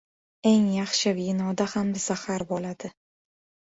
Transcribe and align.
•Eng 0.51 0.65
yaxshi 0.77 1.13
vinoda 1.19 1.71
ham 1.77 1.95
zahar 2.09 2.51
bo‘ladi. 2.55 2.97